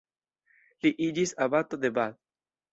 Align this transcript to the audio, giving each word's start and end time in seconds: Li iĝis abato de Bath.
Li 0.85 0.93
iĝis 1.09 1.37
abato 1.49 1.83
de 1.87 1.95
Bath. 2.01 2.21